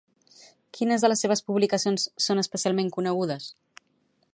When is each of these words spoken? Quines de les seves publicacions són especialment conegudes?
Quines 0.77 1.05
de 1.05 1.11
les 1.11 1.21
seves 1.25 1.43
publicacions 1.51 2.09
són 2.29 2.43
especialment 2.45 2.91
conegudes? 2.97 3.51